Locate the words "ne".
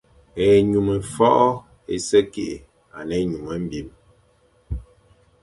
3.07-3.15